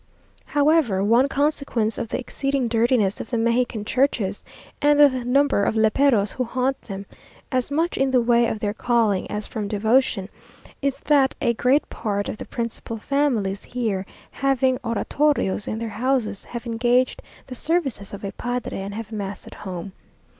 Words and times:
However, 0.45 1.03
one 1.03 1.27
consequence 1.27 1.99
of 1.99 2.09
the 2.09 2.17
exceeding 2.17 2.67
dirtiness 2.67 3.21
of 3.21 3.29
the 3.29 3.37
Mexican 3.37 3.85
churches, 3.85 4.43
and 4.81 4.99
the 4.99 5.09
number 5.23 5.63
of 5.63 5.75
léperos 5.75 6.33
who 6.33 6.43
haunt 6.43 6.81
them, 6.81 7.05
as 7.51 7.69
much 7.69 7.97
in 7.99 8.09
the 8.09 8.19
way 8.19 8.47
of 8.47 8.59
their 8.61 8.73
calling 8.73 9.29
as 9.29 9.45
from 9.45 9.67
devotion, 9.67 10.27
is 10.81 11.01
that 11.01 11.35
a 11.39 11.53
great 11.53 11.87
part 11.91 12.29
of 12.29 12.37
the 12.39 12.45
principal 12.45 12.97
families 12.97 13.63
here, 13.63 14.07
having 14.31 14.79
oratorios 14.83 15.67
in 15.67 15.77
their 15.77 15.89
houses, 15.89 16.45
have 16.45 16.65
engaged 16.65 17.21
the 17.45 17.53
services 17.53 18.11
of 18.11 18.23
a 18.23 18.31
padre, 18.31 18.79
and 18.79 18.95
have 18.95 19.11
mass 19.11 19.45
at 19.45 19.53
home. 19.53 19.91